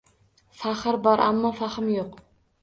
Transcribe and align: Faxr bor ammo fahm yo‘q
Faxr 0.61 0.97
bor 1.09 1.23
ammo 1.27 1.53
fahm 1.61 1.93
yo‘q 1.99 2.19